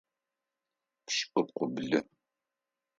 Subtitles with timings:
[1.05, 1.99] Пшӏыкӏублы.